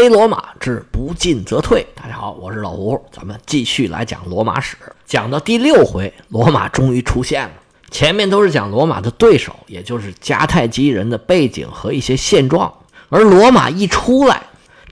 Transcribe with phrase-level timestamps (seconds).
[0.00, 1.84] 黑罗马之不进则退。
[1.96, 4.76] 大家好，我是老胡，咱们继续来讲罗马史。
[5.04, 7.50] 讲到第六回，罗马终于出现了。
[7.90, 12.72] 前面都是讲罗马的对手，也就是迦太基人的背景和一些现状。
[13.08, 14.40] 而罗马一出来，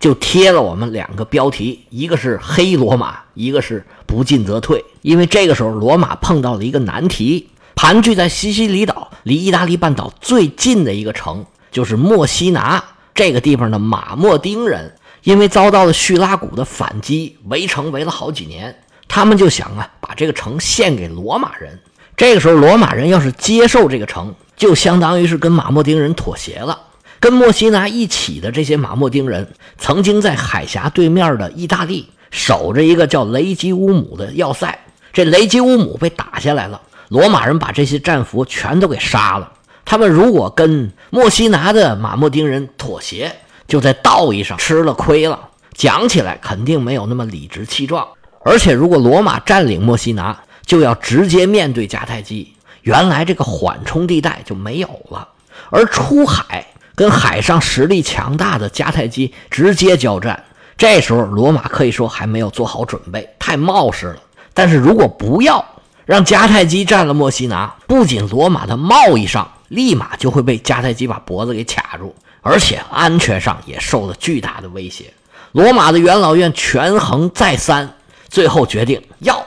[0.00, 4.84] 就贴了我们两个标题，一个是黑罗马，一个是不进则退。
[5.02, 12.82] 因为这个时候罗马碰到了一个难题，盘踞在西西里岛，离意大利半岛最近的一个城就是墨西拿。
[13.16, 18.76] 这个地方的马莫丁人，因为遭到了叙拉古的反击，围城围了好几年，
[19.08, 21.80] 他们就想啊，把这个城献给罗马人。
[22.14, 26.78] 这个时候，罗马人要是接受这个城，就相当于是跟马莫丁人妥协了。
[27.18, 29.48] 跟墨西拿一起的这些马莫丁人，
[29.78, 34.78] 曾经在海峡对面的意大利守着一个叫雷吉乌姆的要塞。
[35.14, 39.50] 这雷吉乌姆被打下来了，罗马人把这些战俘全都给杀了。
[39.86, 43.34] 他们如果跟墨西拿的马莫丁人妥协，
[43.66, 45.48] 就在道义上吃了亏了。
[45.72, 48.06] 讲起来肯定没有那么理直气壮。
[48.44, 55.28] 而且，如果罗马占领墨西拿，就要直接面对迦太基，原来这个缓冲地带就没有了。
[55.70, 60.44] 而出海跟海上实力强大的迦太基直接交战，
[60.76, 64.16] 这时候罗马可以说还没有做好准备，太冒失了。
[64.54, 65.64] 但是如果不要
[66.04, 75.12] 让迦太基占了墨西拿，不仅罗马的贸易上，立马就会被迦太基把脖子给卡住，而且安全上也受了巨大的威胁。
[75.52, 77.94] 罗马的元老院权衡再三，
[78.28, 79.44] 最后决定要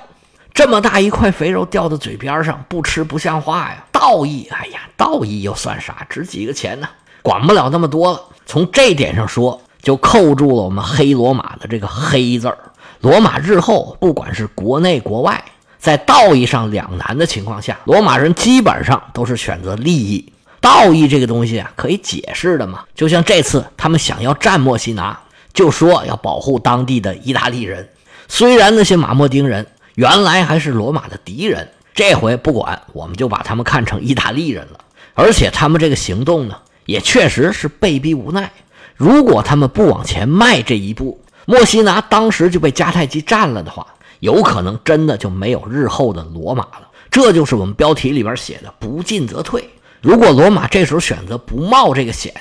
[0.53, 3.85] 这么大一块肥肉掉到嘴边上，不吃不像话呀！
[3.91, 6.05] 道义，哎呀，道义又算啥？
[6.09, 6.89] 值几个钱呢？
[7.21, 8.21] 管不了那么多了。
[8.45, 12.57] 从这点上说，就扣住了我们黑罗马的这个“黑”字儿。
[13.01, 15.43] 罗马日后不管是国内国外。
[15.79, 20.33] 在道义上两难的情况下，罗马人基本上都是选择利益。
[20.59, 22.83] 道义这个东西啊，可以解释的嘛。
[22.93, 25.17] 就像这次他们想要占墨西拿，
[25.53, 27.87] 就说要保护当地的意大利人。
[28.27, 34.81] 虽然那些马莫丁人原来还是罗马的敌人，这回不管，我们就把他们看成意大利人了。
[35.13, 38.51] 而且他们这个行动呢，也确实是被逼无奈。
[38.95, 43.87] 如果他们不往前迈这一步，墨西拿当时就被迦太基占了的话。
[44.19, 49.69] 有可能真的就没有日后的罗马了，这就是我们标题里边写的“不进则退”。
[50.01, 52.33] 如果罗马这时候选择不冒这个险，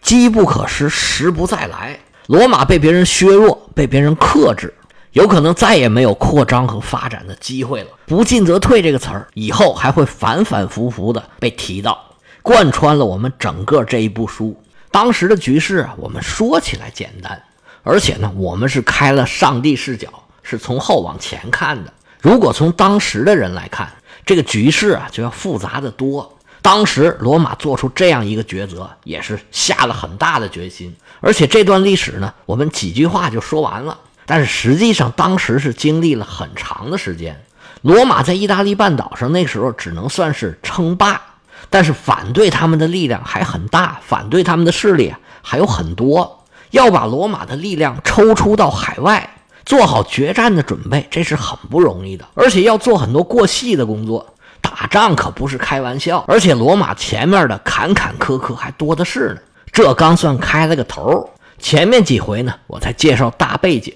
[0.00, 4.72] 机不可失，时不再来，罗马被别人削弱，被别人克制，
[5.12, 7.88] 有可能再也没有扩张和发展的机会了。
[8.06, 12.00] “不进则退”这个词儿以后还会反反复复的被提到，
[12.42, 14.60] 贯穿了我们整个这一部书。
[14.90, 17.42] 当时的局势啊，我们说起来简单，
[17.82, 20.08] 而且呢，我们是开了上帝视角。
[20.48, 21.92] 是从后往前看的。
[22.22, 23.92] 如果从当时的人来看，
[24.24, 26.32] 这个局势啊就要复杂的多。
[26.62, 30.94] 当时罗马做出这样一个抉择，也是下了很大的决心。
[31.20, 33.98] 而且这段历史呢，我们几句话就说完了。
[34.24, 37.40] 但是实际上，当时是经历了很长的时间。
[37.82, 41.20] 罗马在意大利半岛上，那时候只能算是称霸，
[41.70, 46.44] 但是反对他们的力量还很大，反对他们的势力还有很多。
[46.72, 49.35] 要把罗马的力量抽出到海外。
[49.66, 54.34] 做好决战的准备，这是很不容易的，而且要做很多过细的工作。
[54.62, 59.40] 打仗可不是开玩笑，而且罗马前面的坎坎坷坷还多的是呢。
[59.72, 61.28] 这刚算开了个头，
[61.58, 63.92] 前面几回呢，我才介绍大背景，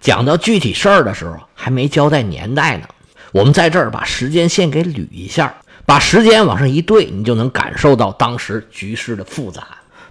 [0.00, 2.86] 讲到具体事儿的时候，还没交代年代呢。
[3.32, 5.54] 我们在这儿把时间线给捋一下，
[5.84, 9.62] 把时间往上一对，你就能感受到当时局势的复杂。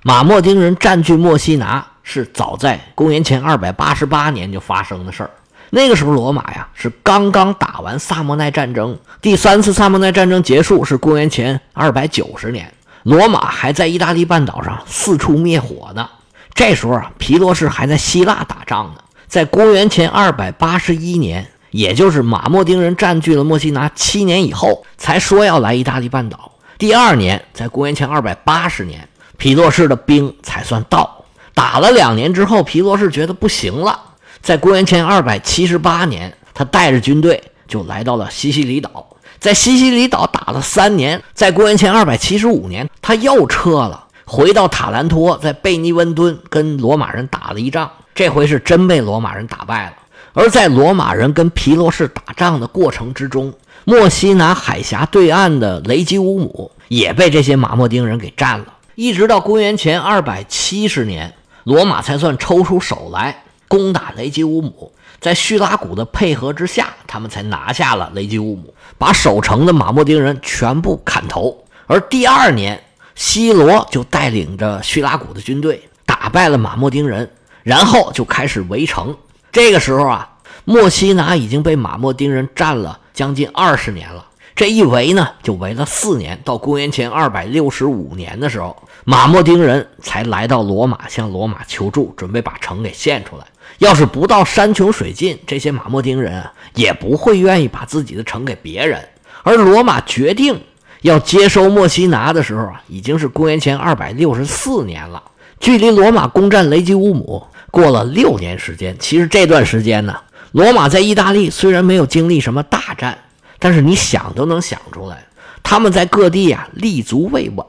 [0.03, 1.85] 马莫丁人占据墨西拿。
[2.09, 5.29] 是早在公元前二百八十八年就发生的事儿。
[5.69, 16.09] 那个时候，罗马呀是刚刚打完萨莫奈战争，第三次萨莫奈战争结束是公元前二百九十年，罗马还在意大利半岛上四处灭火呢。
[16.55, 19.01] 这时候啊，皮罗士还在希腊打仗呢。
[19.27, 26.51] 在公元前二百八十一年，也就是马莫丁人占据了墨西拿七年以后，才说要来意大利半岛。
[26.79, 31.18] 第二年，在公元前二百八十年，皮洛士的兵才算到。
[31.59, 33.99] 打了两年之后，皮罗士觉得不行了，
[34.41, 39.05] 在公元前二百七十八年，他带着军队就来到了西西里岛，
[39.39, 49.93] 在西西里岛打了三年，在公元前二百七十五年，他又撤了，回到塔兰托，在贝尼温敦跟罗马人打了一仗，这回是真被罗马人打败了。
[50.31, 53.53] 而在罗马人跟皮罗士打仗的过程之中，
[53.83, 61.33] 墨西拿海峡对岸的雷吉乌姆也被这些马莫丁人给占了，一直到公元前二百七十年。
[61.69, 71.55] 罗马才算抽出手来攻打雷吉乌姆，在叙拉古的配合之下，他们才拿下了雷吉乌姆，把守城的马莫丁人全部砍头。
[71.85, 72.81] 而第二年，
[73.13, 77.29] 西罗就带领着叙拉古的军队打败了马莫丁人，
[77.61, 79.15] 然后就开始围城。
[79.51, 84.25] 这个时候啊，墨西拿已经被马莫丁人占了将近二十年了。
[84.55, 86.41] 这一围呢，就围了四年。
[86.43, 93.45] 到公元前二百六十五年的时候，马莫丁人才来到罗马，向罗马求助，准备把城给献出来。
[93.77, 96.43] 要是不到山穷水尽，这些马莫丁人，
[96.75, 99.03] 也不会愿意把自己的城给别人。
[99.43, 100.59] 而罗马决定
[101.01, 105.23] 要接收墨西拿的时候啊，已经是公元前二百六十四年了，
[105.59, 108.95] 距离罗马攻占雷吉乌姆过了六年时间。
[108.99, 110.15] 其实这段时间呢，
[110.51, 113.17] 罗马在意大利虽然没有经历什么大战，
[113.59, 115.25] 但是你想都能想出来，
[115.63, 117.65] 他们在各地啊立足未稳，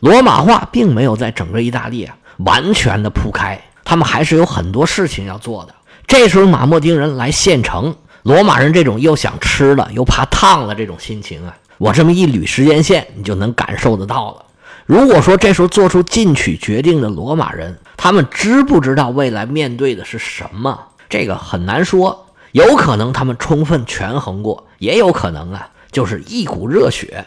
[0.00, 3.60] 罗马化并没有在整个意大利啊完全的铺开。
[3.84, 5.74] 他们还是有很多事情要做的。
[6.06, 14.44] 这时候，马莫丁人来县城，罗马人这种又想吃了又怕烫了这种心情啊，我这么一捋时间线，你就能感受得到了。
[14.86, 20.78] 如果说这时候做出进取决定的罗马人，他们知不知道未来面对的是什么？
[21.08, 22.26] 这个很难说。
[22.52, 27.24] 有可能他们充分权衡过，也有可能啊，就是一股热血。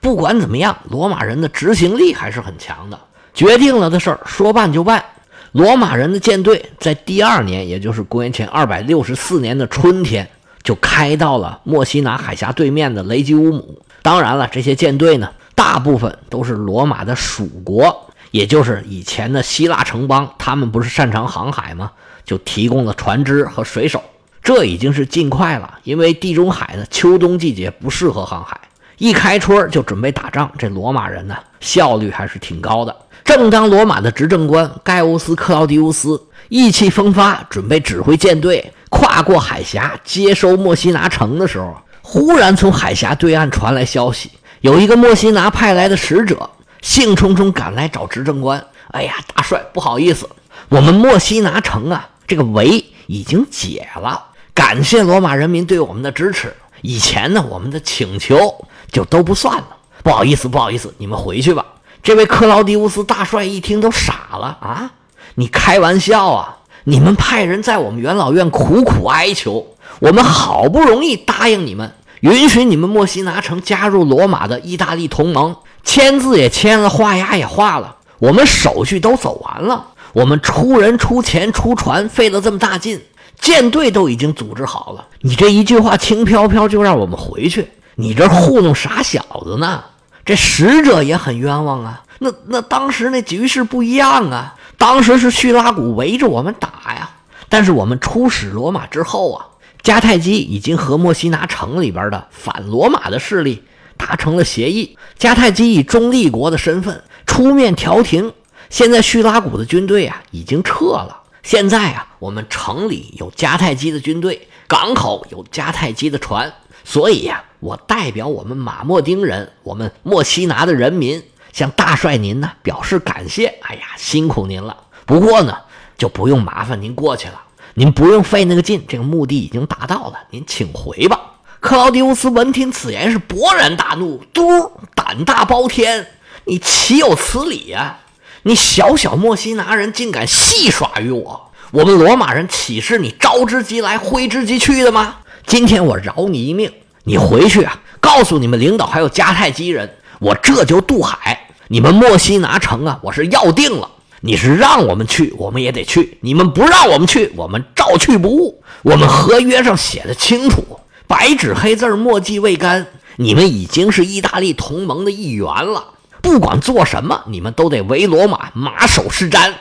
[0.00, 2.98] 不管怎么样，罗马人的执行力还是很强的。
[3.34, 5.04] 决定了的事儿，说办就办。
[5.52, 10.28] 罗马人的舰队在第二年，也就是公元前二百六十四年的春天，
[10.62, 13.82] 就开到了墨西拿海峡对面的雷吉乌姆。
[14.02, 20.30] 当然了，这些舰队呢，大部分都是罗马的属国，也就是以前的希腊城邦。
[20.38, 21.92] 他们不是擅长航海吗？
[22.24, 24.02] 就提供了船只和水手。
[24.42, 28.60] 这已经是尽快了，因为地中海的秋冬季节不适合航海。
[28.98, 32.96] 一开春就准备打仗，这罗马人呢，效率还是挺高的。
[33.24, 46.48] 正当罗马的执政官盖乌斯·克劳迪乌斯意气风发，准备指挥舰队跨过海峡接收墨西拿城的时候，忽然从海峡对岸传来消息，有一个墨西拿派来的使者
[46.80, 48.64] 兴冲冲赶来找执政官。
[48.92, 50.26] 哎呀，大帅，不好意思，
[50.68, 54.24] 我们墨西拿城啊，这个围已经解了。
[54.54, 56.54] 感谢罗马人民对我们的支持。
[56.82, 58.64] 以前呢，我们的请求
[58.96, 59.68] 就都不算了。
[60.02, 61.64] 不好意思，不好意思，你们回去吧。
[62.02, 64.90] 这位克劳迪乌斯大帅一听都傻了啊！
[65.34, 66.56] 你开玩笑啊？
[66.84, 69.66] 你们派人在我们元老院苦苦哀求，
[69.98, 83.02] 我们好不容易答应你们，允许你们墨西拿城加入罗马的意大利同盟，签字也签了，画押也画了，我们手续都走完了，我们出人出钱出船，费了这么大劲，
[83.40, 89.82] 舰队都已经组织好了，你这一句话轻飘飘就让我们回去，你这糊弄傻小子呢？
[90.24, 92.02] 这使者也很冤枉啊！
[92.18, 97.10] 那那当时那局势不一样啊，当时是叙拉古围着我们打呀。
[97.48, 99.46] 但是我们出使罗马之后啊，
[99.82, 103.62] 迦太基已经和墨西拿城里边的反罗马的势力
[103.96, 108.32] 达成了协议，迦太基以中立国的身份出面调停。
[108.68, 116.52] 现在叙拉古的军队啊已经撤了，现在啊我们城里有迦太基的军队，港口有迦太基的船。
[116.88, 121.20] 所以呀，我代表我们马莫丁人，我们莫西拿的人民，
[121.52, 123.46] 向大帅您呢表示感谢。
[123.62, 124.84] 哎呀，辛苦您了。
[125.04, 125.58] 不过呢，
[125.98, 127.42] 就不用麻烦您过去了，
[127.74, 131.20] 您不用费那个劲，这个目的已经达到了，您请回吧。
[131.58, 136.06] 克劳迪乌斯闻听此言是勃然大怒，嘟，胆大包天，
[136.44, 137.98] 你岂有此理呀？
[138.44, 145.16] 你小小莫西拿人竟敢戏耍于我，我们罗马人岂是你招之即来挥之即去的吗？
[145.46, 146.72] 今天我饶你一命，
[147.08, 151.50] 你回去啊，告诉你们领导还有迦太基人，我这就渡海。
[151.68, 153.88] 你们莫西拿城啊，我是要定了。
[154.22, 158.60] 你是让我们去，我们也得去；你们不让我们去，我们照去不误。
[158.82, 162.88] 我们合约上写的清楚，白纸黑字，墨迹未干。
[163.14, 165.84] 你们已经是意大利同盟的一员了，
[166.20, 169.52] 不管做什么，你们都得为罗马马首是瞻。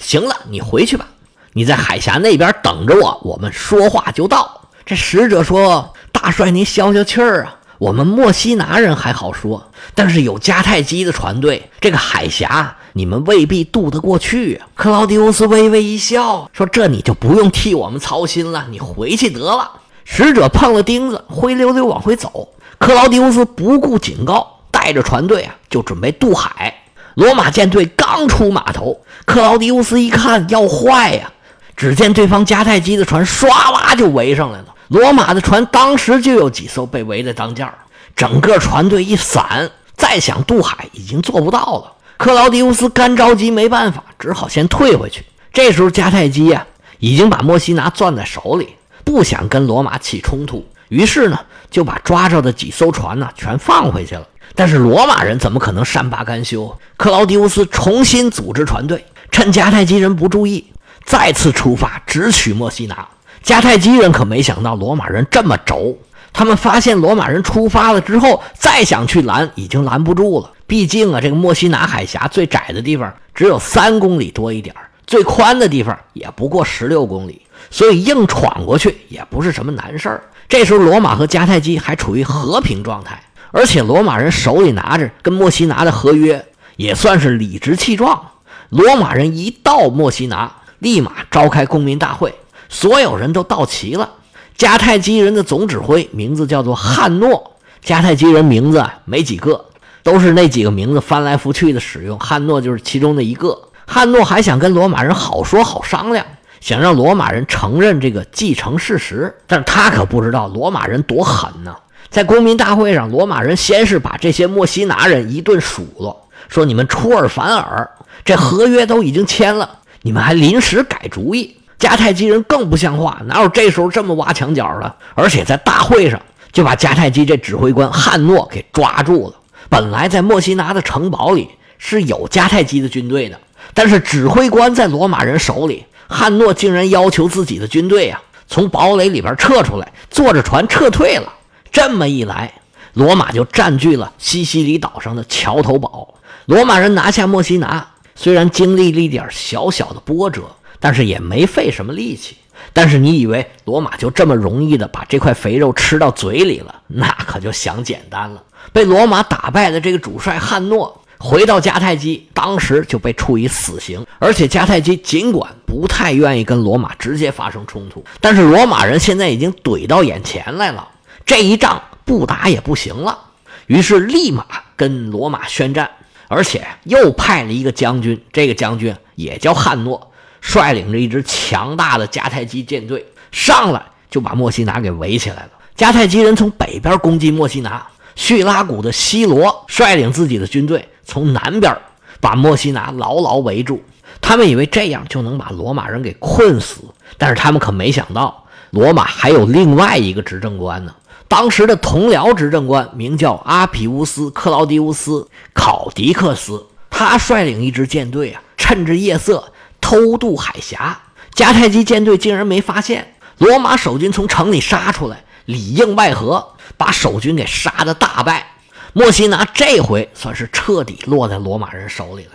[0.00, 1.06] 行了，你回去吧，
[1.52, 4.62] 你在海峡那边等着我，我们说话就到。
[4.84, 7.58] 这使者说：“大帅，您消消气儿啊！
[7.78, 19.70] 我们墨西拿人还好说，但是有迦太基的船队，这个海峡你们未必渡得过去啊。”克劳迪乌斯微微一笑，说：“这你就不用替我们操心了，你回去得了。”
[20.04, 22.48] 使者碰了钉子，灰溜溜往回走。
[22.78, 26.74] 克劳迪乌斯不顾警告，带着船队啊，就准备渡海。
[27.14, 31.30] 罗马舰队刚出码头，克劳迪乌斯一看要坏呀！
[31.76, 34.74] 只见对方迦太基的船唰啦就围上来了。
[34.88, 37.74] 罗马的船当时就有几艘被围在当间儿，
[38.16, 41.92] 整个船队一散，再想渡海已经做不到了。
[42.16, 45.24] 克劳迪乌斯干着急，没办法，只好先退回去。
[45.52, 46.66] 这时候迦太基呀
[46.98, 51.38] 已经把墨西拿攥在手里，不想跟罗马起冲突，于是呢
[51.70, 54.26] 就把抓着的几艘船呢全放回去了。
[54.54, 56.76] 但是罗马人怎么可能善罢甘休？
[56.96, 60.72] 克劳迪乌斯重新组织船队，趁迦太基人不注意，
[61.04, 63.06] 再次出发，直取墨西拿。
[63.44, 65.96] 迦太基人可没想到罗马人这么轴，
[66.32, 70.50] 他们发现罗马人出发了之后，再想去拦，已经拦不住了。
[70.66, 74.74] 毕竟啊，这个墨西拿海峡最窄的地方只有三公里多一点
[75.06, 77.40] 最宽的地方也不过十六公里，
[77.70, 80.22] 所以硬闯过去也不是什么难事儿。
[80.46, 83.18] 这时候，罗马和迦太基还处于和平状态，
[83.50, 86.44] 而且罗马人手里拿着跟墨西拿的合约，
[86.76, 88.20] 也算是理直气壮。
[88.68, 92.34] 罗马人一到墨西拿，立马召开公民大会，
[92.68, 94.10] 所有人都到齐了。
[94.56, 99.64] 迦太基人的总指挥名字叫做汉诺，迦太基人名字没几个。
[100.04, 103.60] 都是那几个名字翻来覆去的使用，汉诺就是其中的一个。
[103.86, 106.24] 汉诺还想跟罗马人好说好商量，
[106.60, 109.34] 想让罗马人承认这个继承事实。
[109.46, 111.76] 但是他可不知道罗马人多狠呢。
[112.08, 117.90] 在公民大会上，罗马人先是把这些墨西拿人一顿数落，说你们出尔反尔，
[118.24, 121.57] 这合约都已经签了，你们还临时改主意。
[121.78, 124.94] 迦太基人更不像话，哪有这时候这么挖墙脚的？
[125.14, 126.20] 而且在大会上
[126.50, 129.34] 就把迦太基这指挥官汉诺给抓住了。
[129.68, 133.38] 本来在墨西拿的城堡里是有迦太基的军队的，
[133.74, 141.32] 但是指挥官在罗马人手里，汉诺竟然要求自己的军队啊从堡垒里边撤出来，坐着船撤退了。
[141.70, 142.52] 这么一来，
[142.94, 146.14] 罗马就占据了西西里岛上的桥头堡。
[146.46, 150.42] 罗马人拿下墨西拿，虽然经历了一点小小的波折，
[150.80, 152.36] 但是也没费什么力气。
[152.72, 156.82] 但是你以为罗马就这么容易的把这块肥肉吃到嘴里了？
[156.88, 158.42] 那可就想简单了。
[158.72, 164.04] 被罗马打败的这个主帅汉诺回到迦太基，当时就被处以死刑。
[164.18, 170.88] 而且迦太基尽管不太愿意跟罗马直接发生冲突，但是罗马人现在已经怼到眼前来了，
[171.24, 173.18] 这一仗不打也不行了。
[173.66, 174.44] 于是立马
[174.76, 175.90] 跟罗马宣战，
[176.26, 180.07] 而且又派了一个将军，这个将军也叫汉诺，
[180.40, 185.50] 率领着一支强大的迦太基舰队上来就把墨西拿给围起来了。
[185.76, 187.86] 迦太基人从北边攻击墨西拿。
[188.16, 191.72] 叙拉古的西罗率领自己的军队从南边
[192.20, 193.80] 把墨西拿牢牢围住，
[194.20, 196.80] 他们以为这样就能把罗马人给困死，
[197.16, 200.92] 但是他们可没想到，罗马还有另外一个执政官呢。
[201.28, 205.20] 当时的同僚执政官名叫阿皮乌斯·克劳迪乌斯·
[205.52, 209.52] 考迪克斯，他率领一支舰队啊，趁着夜色
[209.88, 211.00] 偷渡海峡，
[211.34, 216.46] 迦太基舰队竟然没发现，罗马守军从城里杀出来，里应外合。
[216.76, 218.48] 把守军给杀的大败，
[218.92, 222.32] 墨西拿这回算是彻底落在罗马人手里了。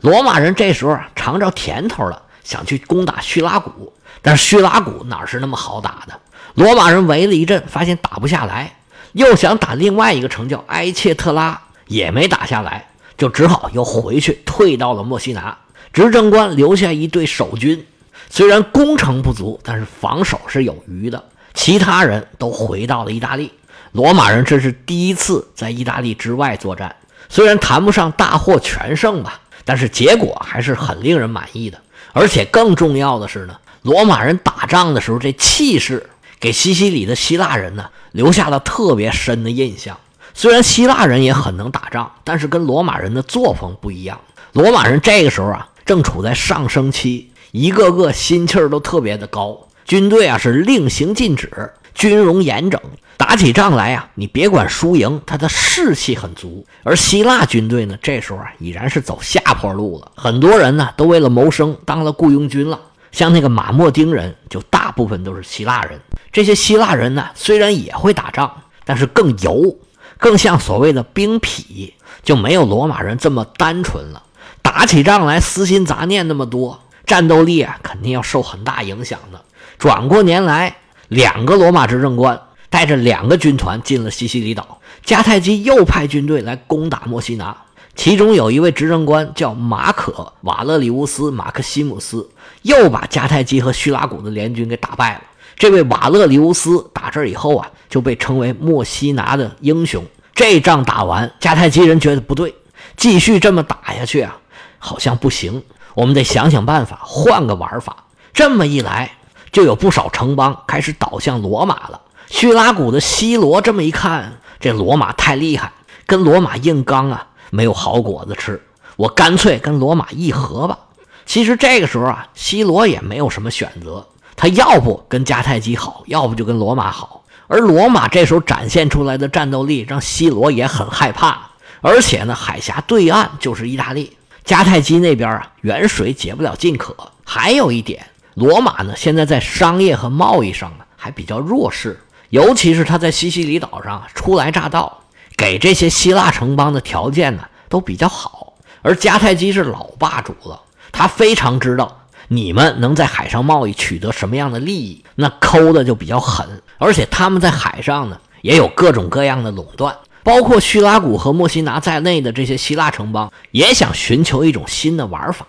[0.00, 3.92] 罗马人这时候尝着甜头了，想去攻打叙拉古，
[4.22, 6.18] 但是叙拉古哪是那么好打的？
[6.54, 8.76] 罗马人围了一阵，发现打不下来，
[9.12, 15.54] 又想打另外一个城叫埃切特拉，也没打下来，就只好又回去退到了墨西拿。
[15.94, 17.86] 执政官留下一队守军，
[18.28, 21.24] 虽然攻城不足，但是防守是有余的。
[21.54, 23.52] 其他人都回到了意大利。
[23.92, 26.96] 罗马人这是第一次在意大利之外作战，
[27.28, 31.80] 虽然谈不上大获全胜吧，但是结果还是很令人满意的。
[32.12, 36.10] 而且更重要的是呢，罗马人打仗的时候这气势，
[36.40, 39.96] 给西西里的希腊人呢留下了特别深的印象。
[40.34, 44.20] 虽然希腊人也很能打仗，但是跟罗马人的作风不一样。
[44.50, 52.80] 罗马人这个时候啊正处在上升期，一个个心气儿都特别的高，军队啊是令行禁止，军容严整。
[53.16, 56.66] 打起仗来呀，你别管输赢，他的士气很足。
[56.82, 60.10] 而希腊军队呢，这时候啊已然是走下坡路了。
[60.16, 62.80] 很多人呢都为了谋生当了雇佣军了。
[63.12, 66.00] 像那个马莫丁人，就大部分都是希腊人。
[66.32, 68.52] 这些希腊人呢，虽然也会打仗，
[68.84, 69.76] 但是更油，
[70.18, 71.92] 更像所谓的兵痞，
[72.24, 74.20] 就没有罗马人这么单纯了。
[74.64, 79.40] 打起仗来，私心杂念那么多，战斗力啊肯定要受很大影响的。
[79.78, 82.40] 转过年来，两个罗马执政官。
[82.70, 87.56] 带着两个军团进了西西里岛，迦太基又派军队来攻打墨西拿，
[87.94, 92.28] 其中有一位执政官叫马可·瓦勒里乌斯·马克西姆斯，
[92.62, 95.22] 又把迦太基和叙拉古的联军给打败了。
[95.56, 100.04] 这位瓦勒里乌斯打这以后啊，就被称为墨西拿的英雄。
[100.34, 102.52] 这仗打完，迦太基人觉得不对，
[102.96, 104.36] 继续这么打下去啊，
[104.84, 105.64] 好像不行，
[105.94, 108.04] 我们得想想办法，换个玩法。
[108.34, 109.12] 这么一来，
[109.50, 112.02] 就有不少城邦开始倒向罗马了。
[112.28, 115.72] 叙拉古的西罗这么一看，这罗马太厉害，
[116.04, 118.62] 跟罗马硬刚啊，没有好果子吃。
[118.96, 120.78] 我干脆跟罗马议和吧。
[121.24, 127.24] 其实这个时候啊，西罗也没有什么选择，他要不跟迦太基好，要不就跟罗马好。
[127.46, 131.50] 而罗马这时候展现出来的战斗力，让西罗也很害怕。
[131.80, 136.94] 而且呢，海峡对岸就是意大利，迦太基那边啊，远水解不了近渴。
[137.24, 141.98] 还有一点，罗马呢现在在商业和贸易上呢还比较弱势，
[142.28, 145.00] 尤其是他在西西里岛上初来乍到，
[145.34, 148.52] 给这些希腊城邦的条件呢都比较好。
[148.82, 150.60] 而迦太基是老霸主了，
[150.92, 156.62] 他非常知道你们能在海上贸易取得什么样的利益，那抠的就比较狠。
[156.76, 159.96] 而且他们在海上呢也有各种各样的垄断。
[160.24, 165.46] 包括叙拉古和墨西拿在内的这些希腊城邦也想寻求一种新的玩法，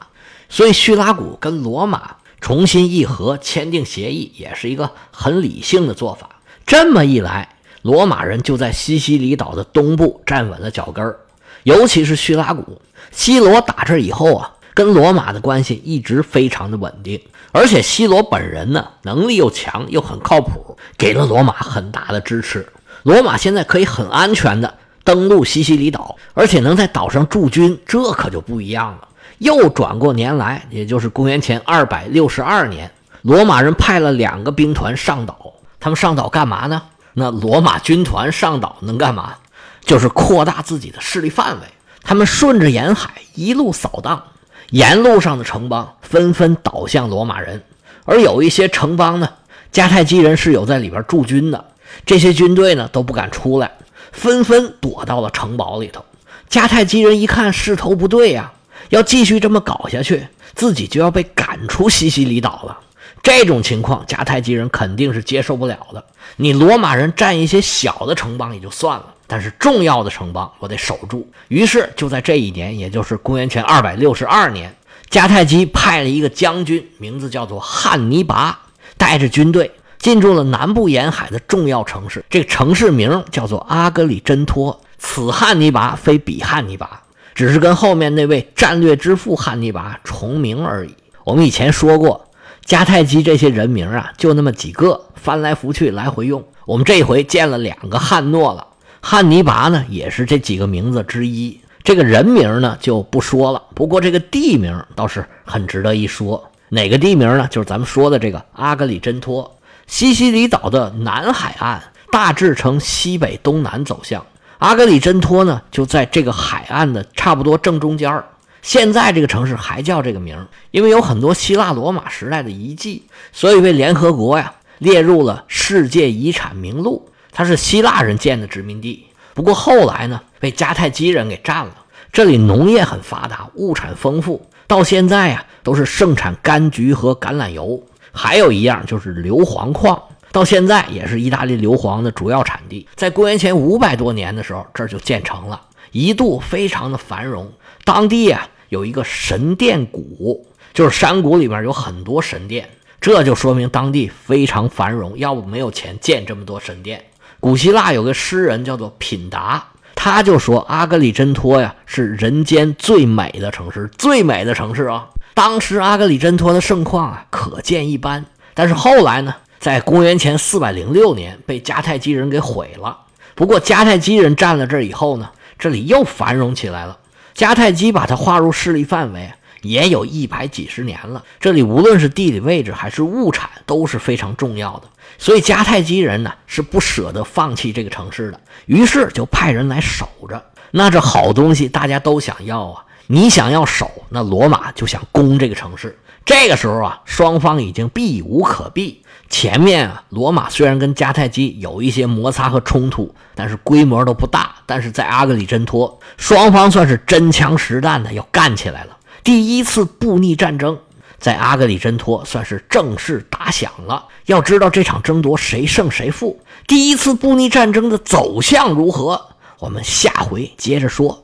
[0.49, 6.29] 所以叙拉古跟罗马重新议和、签订协议，也是一个很理性的做法。
[6.65, 11.19] 这么一来，罗马人就在西西里岛的东部站稳了脚跟儿，
[11.63, 12.81] 尤其是叙拉古。
[13.11, 17.21] 西罗打这以后啊，跟罗马的关系一直非常的稳定，
[17.53, 22.67] 而且西罗本人呢，能力又强又很靠谱，给了罗马很大的支持。
[23.05, 29.07] 罗马现在可以很安全的登陆西西里岛，而且能在岛上驻军，这可就不一样了。
[29.37, 32.89] 又转过年来，也就是公元前二百六十二年，
[33.21, 35.53] 罗马人派了两个兵团上岛。
[35.79, 36.81] 他们上岛干嘛呢？
[37.13, 39.35] 那罗马军团上岛能干嘛？
[39.81, 41.67] 就是扩大自己的势力范围。
[42.01, 44.23] 他们顺着沿海一路扫荡，
[44.71, 47.61] 沿路上的城邦纷纷倒向罗马人，
[48.05, 49.29] 而有一些城邦呢，
[49.71, 51.65] 迦太基人是有在里边驻军的。
[52.05, 53.71] 这些军队呢都不敢出来，
[54.11, 56.03] 纷纷躲到了城堡里头。
[56.49, 58.53] 迦太基人一看势头不对呀，
[58.89, 62.79] 要继续这么搞下去，自己就要被赶出西西里岛了。
[63.23, 66.03] 这种情况，迦太基人肯定是接受不了的。
[66.35, 71.27] 你罗马人占一些小的城邦也就算了，但是重要的城邦我得守住。
[71.47, 74.75] 于是就在这一年，也就是公元前二百六十二年，
[75.09, 78.59] 迦太基派了一个将军，名字叫做汉尼拔，
[78.97, 79.71] 带着军队。
[80.05, 84.79] 进驻了南部沿海的重要城市，这个城市名叫做阿格里真托。
[84.99, 87.01] 此汉尼拔非彼汉尼拔，
[87.33, 90.93] 只是跟后面那位战略之父汉尼拔重名而已。
[91.23, 92.23] 我们以前说过，
[92.63, 96.45] 迦太基这些人名啊，就那么几个，翻来覆去来回用。
[96.67, 98.67] 我们这回见了两个汉诺了，
[99.01, 101.59] 汉尼拔呢也是这几个名字之一。
[101.83, 106.51] 这个人名呢就不说了，不过这个地名倒是很值得一说。
[106.69, 107.47] 哪个地名呢？
[107.49, 109.54] 就是咱们说的这个阿格里真托。
[109.87, 114.25] 西西里岛的南海岸大致呈西北东南走向，
[114.57, 118.23] 阿格里真托呢就在这个海岸的差不多正中间
[118.61, 127.07] 现在这个城市还叫这个名，因为有很多希腊罗马时代的遗迹，所以被联合国呀列入了世界遗产名录。
[127.31, 131.75] 它是希腊人建的殖民地，不过后来呢被迦太基人给占了。
[132.11, 137.83] 这里农业很发达，物产丰富，到现在呀都是盛产柑橘和橄榄油。
[138.15, 140.01] 还有一样就是硫磺矿，
[140.31, 142.87] 到现在也是意大利硫磺的主要产地。
[142.95, 147.51] 在公元前五百多年的时候，这儿就建成了，一度非常的繁荣。
[147.83, 152.69] 当地啊有一个神殿谷，就是山谷里面有很多神殿，
[153.01, 155.17] 这就说明当地非常繁荣。
[155.19, 157.03] 要不没有钱建这么多神殿。
[157.39, 165.07] 古希腊有个诗人叫做品达，他就说阿格里真托呀是人间最美的城市，最美的城市啊。
[165.35, 168.25] 当时阿格里真托的盛况啊，可见一斑。
[168.53, 172.99] 但是后来呢，在公元前四百零六年被迦太基人给毁了。
[173.35, 176.97] 不过迦太基人占了这儿以后呢，这里又繁荣起来了。
[177.35, 179.29] 迦太基把它划入势力范围，
[179.61, 181.21] 也有一百几十年了。
[181.41, 190.41] 这里无论是地理位置还是物产都是非常重要的，所以迦太基人呢是不舍得放弃这个城市的，于是就派人来守着。
[190.71, 192.85] 那这好东西大家都想要啊。
[193.07, 195.97] 你想要守，那罗马就想攻这个城市。
[196.25, 199.03] 这个时候啊，双方已经避无可避。
[199.29, 204.55] 前面啊，罗马虽然跟迦太基有一些摩擦和冲突，但是规模都不大。
[204.65, 208.97] 但是在阿格里真托，双方算是真枪实弹的要干起来了。
[209.23, 210.79] 第一次布匿战争
[211.19, 214.05] 在阿格里真托算是正式打响了。
[214.25, 221.23] 要知道这场争夺谁胜谁负，第一次布匿战争的走向如何，我们下回接着说。